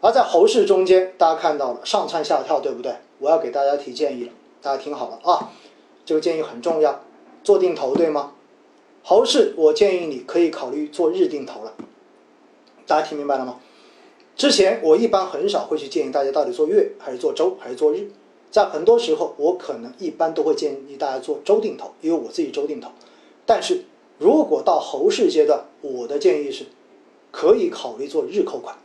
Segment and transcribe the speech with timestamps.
[0.00, 2.94] 而在猴市中间，大家看到了上蹿下跳，对不对？
[3.18, 4.32] 我要给大家提建议了，
[4.62, 5.50] 大家听好了啊，
[6.04, 7.02] 这个建议很重要，
[7.42, 8.32] 做定投对吗？
[9.02, 11.74] 猴市我建议你可以考虑做日定投了，
[12.86, 13.56] 大家听明白了吗？
[14.36, 18.08] 之前我一般很少会去建议大家到底做月还是做周还是做日，
[18.52, 22.90] 在很多时候我可能一般都会建议大家做周定投，因为我自己周定投。
[23.44, 23.84] 但是
[24.18, 26.66] 如果到猴市阶段，我的建议是
[27.32, 28.76] 可以考虑做日扣款。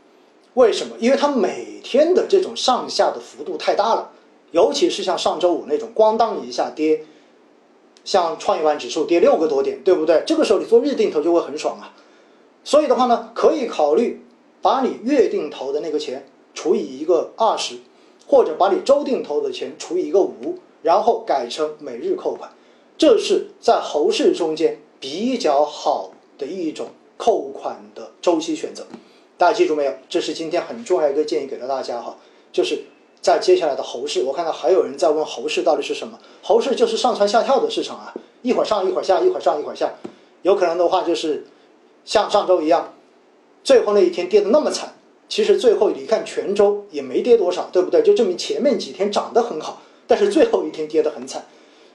[0.56, 0.96] 为什么？
[1.00, 4.12] 因为它每天的这种上下的幅度太大了，
[4.52, 7.06] 尤其是像上周五那种咣当一下跌，
[8.06, 10.24] 像创业板指数跌六个多点，对不对？
[10.28, 11.96] 这个时候你做日定投就会很爽啊。
[12.64, 14.24] 所以的话呢，可以考虑
[14.62, 17.78] 把你月定投的那个钱除以一个二十，
[18.28, 22.52] 或者把你周定投的钱除以一个五，然后改成每日扣款，
[22.98, 28.86] 这是在猴市中间比较好的一种扣款的周期选择。
[29.44, 29.92] 大家记住没有？
[30.08, 32.16] 这是今天很重要一个建议给到大家哈，
[32.54, 32.82] 就是
[33.20, 36.18] 在接下来的猴市，我看到还有人在问猴市到底是什么？
[36.42, 39.96] 猴市就是上蹿下跳的市场啊，一会儿上一会儿下，一会儿上一会儿下，
[40.44, 41.46] 有可能的话就是
[42.06, 42.94] 像上周一样，
[43.66, 44.94] 最后那一天跌得那么惨，
[45.28, 48.02] 其实最后你看全周也没跌多少，对不对？
[48.02, 51.44] 就证明前面几天涨得很好，但是最后一天跌得很惨。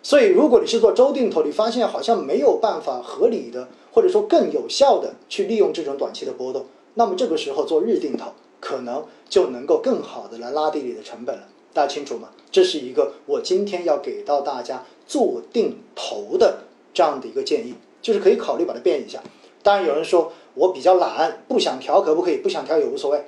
[0.02, 6.66] 所以如果你是做周定投，你发现好像没有办法合理的或者说更有效的去利用这种短期的波动。
[6.98, 11.42] 那么这个时候做日定投，可能就能够更好的来拉低你的成本了。
[11.72, 12.30] 大家清楚吗？
[12.50, 19.22] 这是一个我今天要给到大家做定投的这样的一个建议，就是可以考虑把它变一下。
[19.62, 22.38] 当然有人说我比较懒，不想调，可不可以？
[22.38, 23.22] 不想调也无所谓。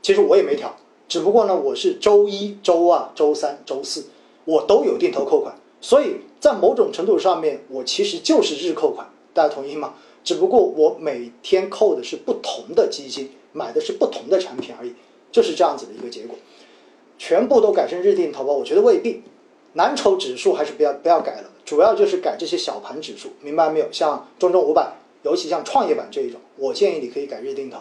[0.00, 0.76] 其实我也没调，
[1.08, 4.04] 只不过呢，我是周一周二周三周四
[4.44, 9.08] 我都有定投扣款，所以在某种程度上面，我其实就是日扣款。
[9.34, 9.94] 大家同意吗？
[10.22, 14.92] 只不过我每天扣的是不同的基金，买的是不同的产品而已，
[15.32, 16.36] 就是这样子的一个结果。
[17.18, 19.22] 全部都改成日定投吧，我觉得未必。
[19.74, 23.86] 蓝筹指数还是不要不要改了，主要就是改这些小盘指数，明白没有？
[23.92, 27.78] 像中证五百，尤其像创业板这一种，我建议你可以改日定投。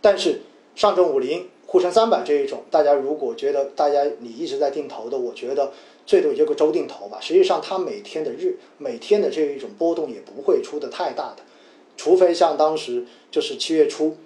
[0.00, 0.42] 但是
[0.74, 5.72] 上证五零、沪深三百这一种，大家如果觉得大家你一直在定投的，我觉得
[6.06, 7.18] 最多也就个周定投吧。
[7.20, 11.42] 实际上它每天的日每天的这一种波动也不会出的太大的。
[11.96, 14.16] 除非像当时就是七月初，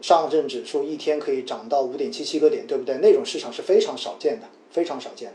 [0.00, 2.96] 上证指数一天可以涨到五点七七个点，对不对？
[2.98, 5.32] 那种市场是非常少见的，非常少见。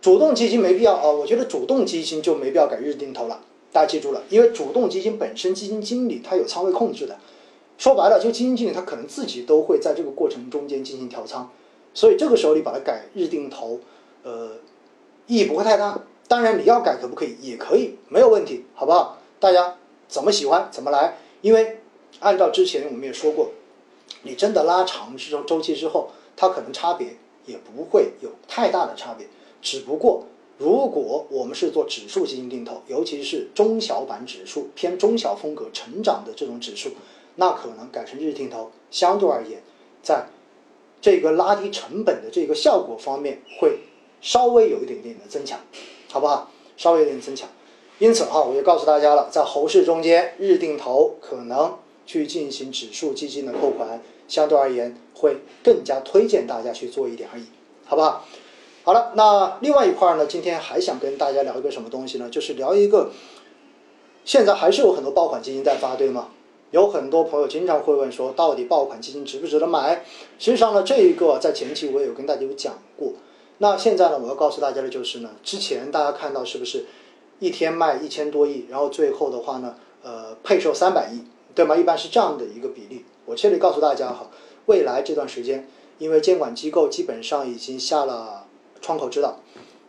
[0.00, 3.42] 主动基金没必要啊，我觉得主动基金就没必要改日定投了。
[3.70, 7.18] 大家记住了，因为主动基金本身基金经理他有仓位控制的，
[7.78, 11.50] 说白了就基金经理他可能自己都会在这个过程中间进行调仓，
[11.94, 13.78] 所以这个时候你把它改日定投，
[14.22, 14.52] 呃，
[15.26, 16.02] 意义不会太大。
[16.26, 17.36] 当然你要改可不可以？
[17.42, 19.18] 也可以，没有问题，好不好？
[19.38, 19.76] 大家。
[20.10, 21.78] 怎么喜欢怎么来，因为
[22.18, 23.52] 按照之前我们也说过，
[24.24, 27.16] 你真的拉长这种周期之后，它可能差别
[27.46, 29.28] 也不会有太大的差别。
[29.62, 30.24] 只不过
[30.58, 36.90] 如果我们是做指数基金定投，尤其是中小板指数偏中小风格成长的这种指数，
[37.36, 39.62] 那可能改成日定投，相对而言，
[40.02, 40.26] 在
[41.00, 43.78] 这个拉低成本的这个效果方面会
[44.20, 45.60] 稍微有一点点的增强，
[46.10, 46.50] 好不好？
[46.76, 47.48] 稍微有点增强。
[48.00, 57.44] 因此哈，我就告诉大家了，在猴市中间，日定投可能去进行指数基金的扣款，相对而言会更加推荐大家去做一点而已，
[57.84, 58.24] 好不好？
[58.84, 62.30] 好了，那另外一块呢，今天还想跟大家聊一个什么东西呢？
[62.30, 63.10] 就是聊一个，
[64.24, 66.28] 现在还是有很多爆款基金在发，对吗？
[66.70, 70.06] 有很多朋友经常会问说，到底爆款基金值不值得买？
[70.38, 73.12] 实际上呢，这一个在前期我有跟大家有讲过。
[73.58, 76.86] 那现在呢，我要告诉大家的就是呢，之前大家看到是不是？
[77.40, 81.24] 一天卖一千多亿，然后最后的话呢，呃，配售三百亿，
[81.54, 81.74] 对吗？
[81.74, 83.04] 一般是这样的一个比例。
[83.24, 84.30] 我这里告诉大家哈，
[84.66, 85.68] 未来这段时间，
[85.98, 88.46] 因为监管机构基本上已经下了
[88.80, 89.40] 窗口指导，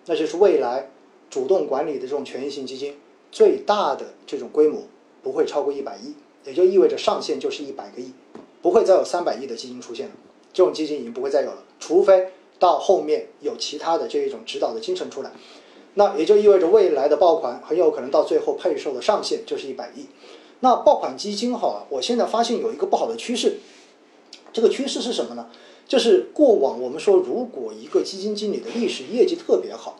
[0.06, 0.89] 那就是未来
[1.29, 2.97] 主动管理的这种权益型基金
[3.31, 4.83] 最大的这种规模
[5.22, 8.13] 不会超过一百亿，也就意味着上限就是一百个亿，
[8.62, 10.13] 不会再有三百亿的基金出现了。
[10.53, 15.31] 这种基金已经不会再有了，除非到后面有其他的这一种指导的精神出来。
[15.96, 20.06] 那也就意味着未来的爆款很有可能到最后配售的上限就是一百亿。
[20.62, 23.58] 那爆款基金哈，我现在发现有一个不好的趋势，
[24.54, 25.50] 这个趋势是什么呢？
[25.88, 30.00] 就是过往我们说，如果一个基金经理的历史业绩特别好，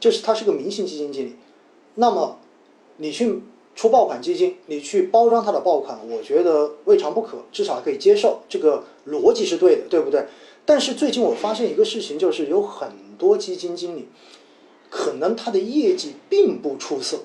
[0.00, 1.36] 就是他是个明星基金经理，
[1.96, 2.38] 那么
[2.96, 3.42] 你去
[3.74, 10.24] 出爆款基金，你去包装他的爆款，我觉得未尝不可，至少可以接受，这个逻辑是对的，对不对？
[10.64, 14.08] 但是最近我发现一个事情，就是有很多基金经理。
[14.98, 17.18] 可能它的业绩并不出色，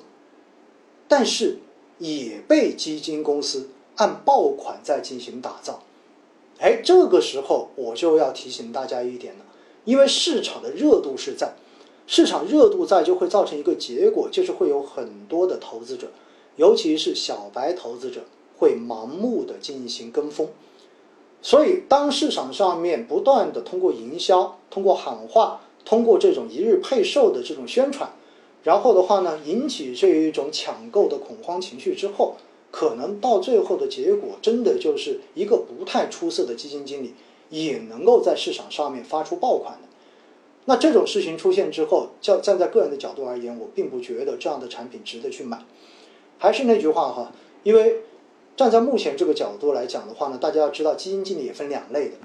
[1.07, 1.59] 但是
[1.99, 5.81] 也被基金公司按爆款在进行打造。
[6.59, 9.45] 哎，这个时候我就要提醒大家一点了，
[9.85, 11.53] 因为市场的热度是在，
[12.05, 16.11] 市场热度在就会造成一个结果，就是会有很多的投资者，
[16.57, 18.25] 尤其是小白投资者
[18.59, 20.49] 会盲目的进行跟风。
[21.41, 28.11] 所以，当市场上面不断的通过营销、通过喊话、通过这种一日配售的这种宣传，
[28.63, 32.35] 然后的话呢，引起这一种抢购的恐慌情绪之后，
[32.71, 37.13] 可能到最后的结果，真的就是一个不太出色的基金经理
[37.49, 39.87] 也能够在市场上面发出爆款的。
[40.65, 45.65] 那这种事情出现之后，叫站在个人的角度而言，我并不觉得这样的产品值得去买。
[46.37, 47.31] 还是那句话哈，
[47.63, 48.01] 因为。
[48.57, 52.15] 站在目前这个角度来讲的话呢，大家要知道，基金经理也分两类的，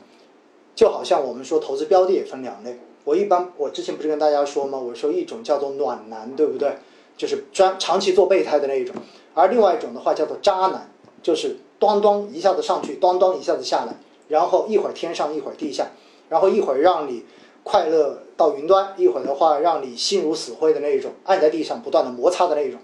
[0.74, 2.78] 就好像我们说投资标的也分两类。
[3.06, 4.76] 我一般我之前不是跟大家说吗？
[4.76, 6.76] 我说一种叫做暖男，对不对？
[7.16, 8.96] 就是专长期做备胎的那一种，
[9.32, 10.90] 而另外一种的话叫做渣男，
[11.22, 13.94] 就是端端一下子上去，端端一下子下来，
[14.26, 15.86] 然后一会儿天上一会儿地下，
[16.28, 17.24] 然后一会儿让你
[17.62, 22.80] 快乐到云端，一会儿的话让你心如死灰的那一种，按在地上不断的摩擦的那一种。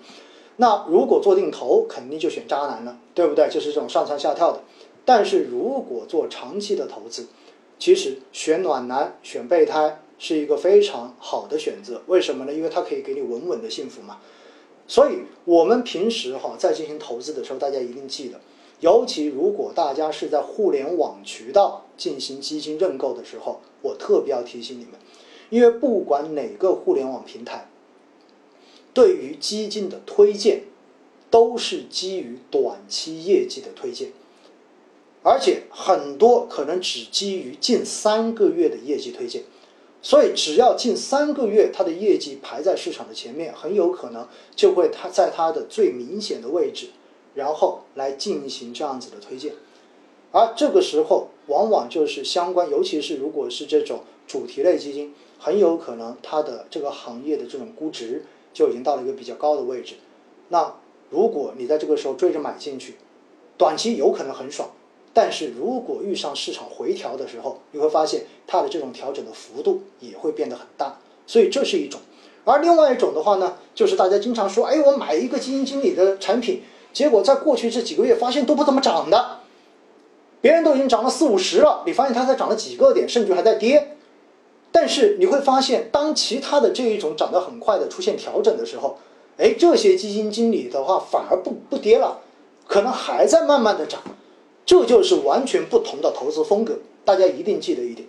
[0.58, 3.48] 那如果做定投，肯定就选渣男了，对不对？
[3.48, 4.60] 就是这种上蹿下跳的。
[5.04, 7.26] 但是如果做长期的投资，
[7.76, 12.00] 其实选暖男、选备胎是一个非常好的选择。
[12.06, 12.54] 为什么呢？
[12.54, 14.18] 因为它可以给你稳稳的幸福嘛。
[14.86, 18.40] 所以我们平时哈在进行投资的时候，大家一定记得，
[18.78, 24.92] 尤其如果大家是在互联网渠道进行基金认购的时候，我特别要提醒你们，
[25.50, 27.68] 因为不管哪个互联网平台。
[28.94, 30.62] 对于基金的推荐，
[31.30, 34.12] 都是基于短期业绩的推荐，
[35.24, 39.42] 而且很多可能只基于近三个月的业绩推荐，
[40.02, 46.88] 所以只要近三个月它的业绩排在市场的前面，很有可能就会它在它的最明显的位置，
[47.34, 49.52] 然后来进行这样子的推荐，
[50.32, 58.24] 而这个时候往往就是相关，尤其是如果是这种主题类基金，很有可能它的这个行业的这种估值。
[58.54, 59.94] 就已经到了一个比较高的位置，
[60.50, 60.74] 那
[61.08, 62.96] 如果你在这个时候追着买进去，
[63.56, 64.68] 短期有可能很爽，
[65.14, 72.00] 但是如果遇上市场回调的时候，你会发现它的这种调整的幅度也会变得很大，所以这是一种。
[72.44, 76.62] 而另外一种的话呢，就是大家经常说，哎，我买一个基金经理的产品，
[76.92, 79.38] 结果在过去这几个月发现都不怎么涨的，
[80.40, 83.96] 别人都已经涨了四五十了，你发现它才涨了几个点，甚至还在跌。
[84.72, 88.98] 但是你会发现，当其他的这一种涨得很快的出现调整的时候，
[89.36, 92.20] 哎，这些基金经理的话反而不不跌了，
[92.66, 94.00] 可能还在慢慢的涨，
[94.66, 96.78] 这就是完全不同的投资风格。
[97.04, 98.08] 大家一定记得一点，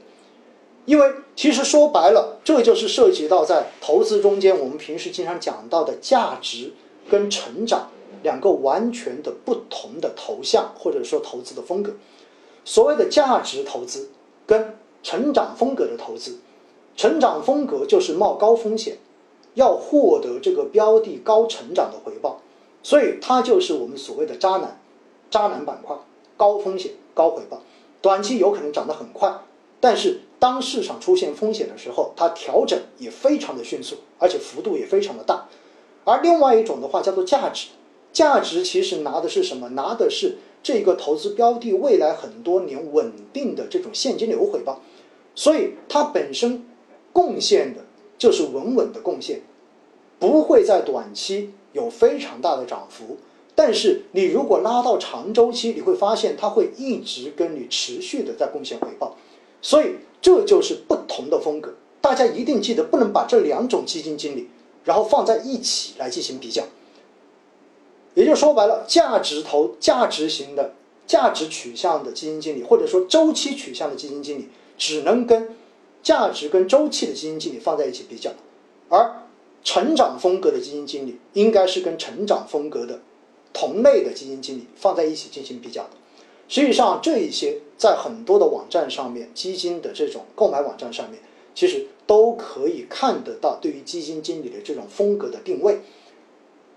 [0.86, 6.74] 因为其实说白了，这就是涉及到在投资中间我们平时经常讲到的价值
[7.10, 7.90] 跟成长
[8.22, 11.94] 两个完全的不同的头像或者说投资的风格。
[12.66, 14.10] 所谓的价值投资
[14.46, 16.40] 跟成长风格的投资。
[16.96, 19.00] 成长风格就是冒高风险，
[19.56, 22.40] 要获得这个标的高成长的回报，
[22.84, 24.80] 所以它就是我们所谓的渣男，
[25.32, 25.96] 渣男板块，
[26.38, 27.64] 高风险高回报，
[28.00, 29.40] 短期有可能涨得很快，
[29.80, 35.48] 但是当市场出现风险的时候，它调整也非常的迅速，而且幅度也非常的大。
[36.04, 37.70] 而另外一种的话叫做价值，
[38.12, 39.70] 价值其实拿的是什么？
[39.70, 44.82] 拿的是这个投资标的未来很多年稳定的这种现金流回报，
[45.34, 46.66] 所以它本身。
[47.14, 47.82] 贡献的
[48.18, 49.44] 就是稳稳的贡献，
[50.18, 53.18] 不会在短期有非常大的涨幅，
[53.54, 59.16] 但是你如果拉到长周期，你会发现它会一直跟你持续的在贡献回报，
[59.62, 61.76] 所以这就是不同的风格。
[62.02, 64.50] 大家一定记得，不能把这两种基金经理
[64.84, 66.64] 然后放在一起来进行比较。
[68.16, 70.74] 也就说白了，价值投、价值型的、
[71.06, 74.50] 价值取向的基金经理，或者说周期取向的基金经理，
[74.80, 75.56] 只能跟。
[76.04, 78.30] 价值跟周期的基金经理放在一起比较，
[78.90, 79.22] 而
[79.64, 83.00] 成长风格的基金经理应该是跟成长风格的
[83.54, 85.92] 同类的基金经理放在一起进行比较的。
[86.48, 91.20] 实际上，这一些在很多的网站上面，基金的这种购买网站上面，
[91.56, 95.80] 其实都可以看得到对于基金经理的这种风格的定位。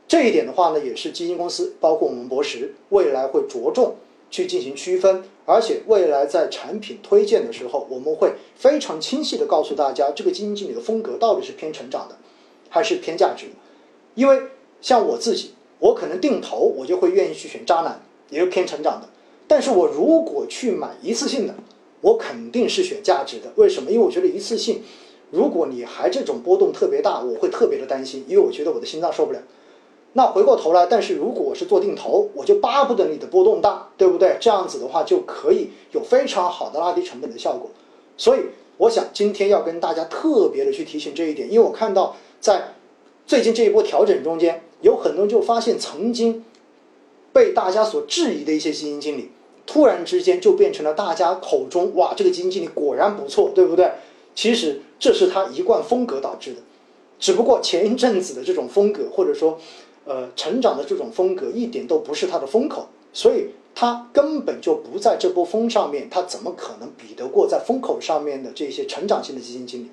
[0.09, 3.97] 这一点的话呢，也是基金公司，包括我们博时未来会着重。
[4.29, 12.17] 去进行区分，而且未来在产品推荐的时候，我们会非常清晰的告诉大家，这个基金经理的风格到底是偏成长的，
[12.69, 13.53] 还是偏价值的。
[14.17, 14.43] 因为
[14.81, 19.09] 像我自己，我可能定投，我就会愿意去选渣男，也是偏成长的。
[19.49, 21.55] 但是我如果去买一次性的，
[22.01, 23.53] 我肯定是选价值的。
[23.57, 23.91] 为什么？
[23.91, 24.83] 因为我觉得一次性，
[25.31, 29.41] 如果你还这种波动特别大，我会特别的担心，因为我觉得我的心脏受不了。
[30.15, 34.37] 那回过头来，但是如果我是做定投，我就巴不得你的波动大，对不对？
[34.41, 37.71] 这样子的话就可以有非常好的拉低成本的效果。
[38.17, 38.41] 所以
[38.79, 42.75] 我想今天要跟大家特别的去提醒这一点，因为我看到在
[43.27, 46.45] 最近这一波调整中间，有很多人就发现曾经
[47.35, 49.31] 被大家所质疑的一些基金经理，
[49.67, 53.91] 突然之间就变成了大家口中哇，这个基金经理果然不错，对不对？
[54.35, 56.61] 其实这是他一贯风格导致的，
[57.19, 59.59] 只不过前一阵子的这种风格或者说。
[60.09, 69.91] 呃，成长的这种风格一点都不是他的风口，所以他根本就不在这波风上面，他怎么可能比得过在风口上面的这些成长性的基金经理？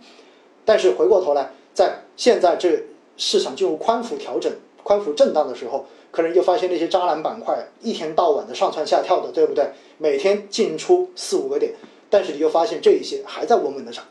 [0.63, 2.83] 但是回过头来，在现在这
[3.17, 4.53] 市场进入宽幅调整、
[4.83, 9.71] 宽幅震荡的时候，可能就发现那些渣男板块一天到晚的上蹿下跳的，对不对？
[9.97, 11.73] 每天进出四五个点，
[12.09, 14.05] 但是你就发现这一些还在稳稳的涨，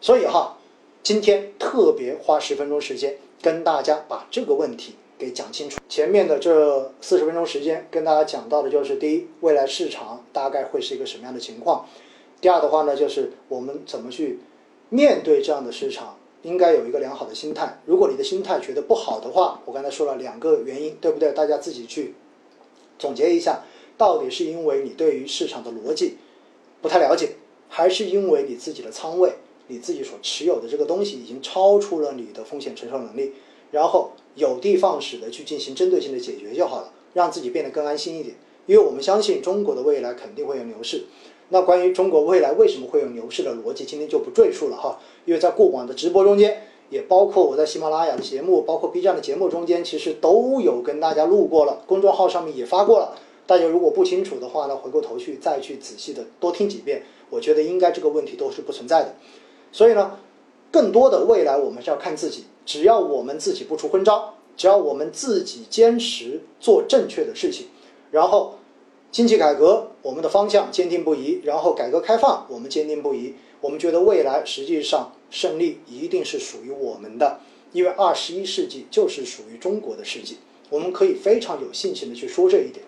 [0.00, 0.56] 所以哈，
[1.02, 4.94] 今天特别花十分钟时间跟大家把这个问题。
[5.18, 5.78] 给讲清楚。
[5.88, 11.86] 前面的这四十分钟时间，跟大家讲到的就是：第一，未来市场大概会是一个什么样的情况；
[12.40, 14.40] 第二的话呢，就是我们怎么去
[14.88, 17.80] 面对这样的市场，应该有一个良好的心态。
[17.86, 21.32] 如果你的心态觉得不好的话，我刚才说了两个原因，对不对？
[21.32, 22.14] 大家自己去
[22.98, 23.64] 总结一下，
[23.96, 26.16] 到底是因为你对于市场的逻辑
[26.80, 27.36] 不太了解，
[27.68, 29.34] 还是因为你自己的仓位、
[29.68, 33.32] 你自己所持有的这个东西已经超出了你的风险承受能力？
[33.70, 38.36] 然后有的放矢的去进行针对性的解决就好了，让自己变得更安心一点。
[38.66, 41.04] 因为我们相信中国的未来肯定会有牛市。
[41.50, 44.98] 那关于中国未来为什么会有牛市的逻辑，今天就不赘述了哈。
[45.24, 53.16] 因为在过往的直播中间，也包括我在喜马拉雅的节目，包括 B 站的节目中间，其实都有跟大家录过了，公众号上面也发过了。
[53.46, 59.14] 大家如果不清楚的话呢，回过头去再去仔细的多听几遍，我觉得应该这个问题都是不存在的。
[59.72, 60.18] 所以呢，
[60.70, 62.44] 更多的未来我们是要看自己。
[62.64, 67.66] 只要我们自己不出昏招，只要我们自己坚持做正确的事情，
[68.12, 68.54] 然后
[69.12, 77.40] 经济改革我们的方向坚定不移，然后改革开放我们坚定不移，我们觉得未来实际上胜利一定是属于我们的，
[77.72, 80.38] 因为二十一世纪就是属于中国的世纪，
[80.70, 82.86] 我们可以非常有信心的去说这一点。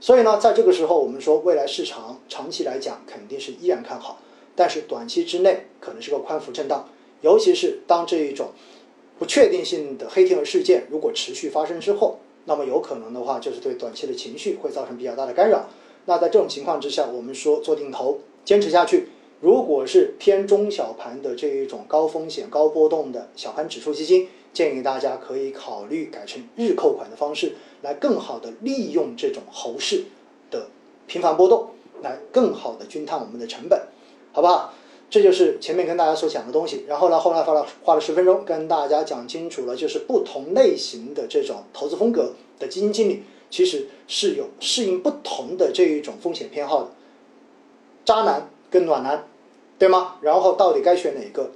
[0.00, 4.18] 所以呢，在这个时候，我们说未来市场长期来讲肯定是依然看好，
[4.56, 6.88] 但是短期之内可能是个宽幅震荡，
[7.20, 8.48] 尤其是当这一种。
[9.18, 15.66] 不确定性的黑天鹅事件如果持续发生之后，那么有可能的话就是对短期的情绪会造成比较大的干扰。
[16.06, 19.08] 那在这种情况之下，我们说做定投坚持下去，
[19.40, 30.04] 如果是偏中小盘的这一种高风险高波动的小盘指数基金，建议大家可以考虑改成日扣款的方式，来更好的利用这种猴市
[30.50, 30.66] 的
[31.06, 31.70] 频繁波动，
[32.02, 33.80] 来更好的均摊我们的成本，
[34.32, 34.74] 好不好？
[35.12, 46.88] 这就是前面跟大家所讲的东西，然后呢，后来花了花了十分钟跟大家讲清楚了，就是不同类型的这种投资风格的基金经理，其实是有适应不同的这一种风险偏好的，
[48.06, 49.28] 渣男跟暖男，
[49.78, 50.16] 对吗？
[50.22, 51.50] 然后到底该选哪个？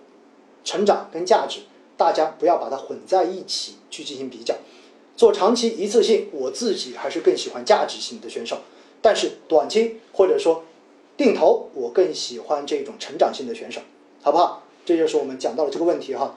[0.62, 1.60] 成长跟价值，
[1.96, 4.54] 大家不要把它混在一起去进行比较。
[5.16, 8.58] 做长期一次性，我自己还是更喜欢价值型的选手，
[9.00, 10.62] 但是短期或者说。
[11.16, 13.80] 定投，我更喜欢这种成长性的选手，
[14.22, 14.62] 好不好？
[14.84, 16.36] 这就是我们讲到的这个问题哈。